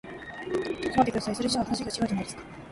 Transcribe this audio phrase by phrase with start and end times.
[0.03, 0.61] ちょっ
[0.93, 1.35] と待ってください。
[1.35, 2.41] それじゃ話が違うじゃないですか。